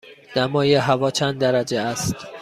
[0.35, 2.15] دمای هوا چند درجه است؟